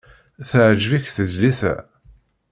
Teɛjeb-ik 0.49 1.05
tezlit-a? 1.15 1.75